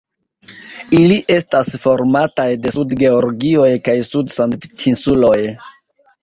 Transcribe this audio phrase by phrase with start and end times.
[0.99, 5.37] Ili estas formataj de Sud-Georgioj kaj Sud-Sandviĉinsuloj.